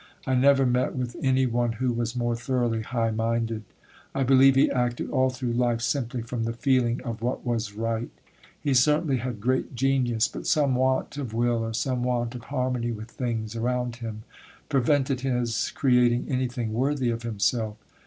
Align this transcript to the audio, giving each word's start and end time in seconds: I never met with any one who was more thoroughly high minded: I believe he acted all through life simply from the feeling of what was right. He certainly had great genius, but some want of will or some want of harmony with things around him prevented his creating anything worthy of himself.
I 0.25 0.33
never 0.33 0.65
met 0.65 0.95
with 0.95 1.15
any 1.21 1.45
one 1.45 1.73
who 1.73 1.93
was 1.93 2.15
more 2.15 2.35
thoroughly 2.35 2.81
high 2.81 3.11
minded: 3.11 3.61
I 4.15 4.23
believe 4.23 4.55
he 4.55 4.67
acted 4.71 5.11
all 5.11 5.29
through 5.29 5.53
life 5.53 5.81
simply 5.81 6.23
from 6.23 6.43
the 6.45 6.53
feeling 6.53 7.03
of 7.03 7.21
what 7.21 7.45
was 7.45 7.73
right. 7.75 8.09
He 8.59 8.73
certainly 8.73 9.17
had 9.17 9.39
great 9.39 9.75
genius, 9.75 10.27
but 10.27 10.47
some 10.47 10.73
want 10.73 11.17
of 11.17 11.35
will 11.35 11.63
or 11.63 11.75
some 11.75 12.01
want 12.01 12.33
of 12.33 12.45
harmony 12.45 12.91
with 12.91 13.11
things 13.11 13.55
around 13.55 13.97
him 13.97 14.23
prevented 14.69 15.21
his 15.21 15.69
creating 15.69 16.25
anything 16.29 16.73
worthy 16.73 17.11
of 17.11 17.21
himself. 17.21 17.77